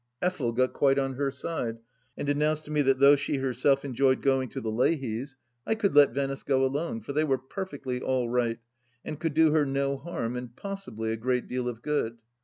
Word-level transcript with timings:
Effel 0.19 0.55
got 0.55 0.73
quite 0.73 0.97
on 0.97 1.13
her 1.13 1.29
side, 1.29 1.77
and 2.17 2.27
announced 2.27 2.65
to 2.65 2.71
me 2.71 2.81
that 2.81 2.97
though 2.97 3.15
she 3.15 3.37
herself 3.37 3.85
enjoyed 3.85 4.23
going 4.23 4.49
to 4.49 4.59
the 4.59 4.71
Leahys, 4.71 5.35
I 5.63 5.75
could 5.75 5.93
let 5.93 6.09
Venice 6.09 6.41
go 6.41 6.65
alone, 6.65 7.01
for 7.01 7.13
they 7.13 7.23
were 7.23 7.37
perfectly 7.37 8.01
all 8.01 8.27
right 8.27 8.57
and 9.05 9.19
could 9.19 9.35
do 9.35 9.51
her 9.51 9.63
no 9.63 9.97
harm, 9.97 10.35
and 10.35 10.55
possibly 10.55 11.11
a 11.11 11.17
great 11.17 11.47
deal 11.47 11.67
of 11.67 11.83
good. 11.83 12.23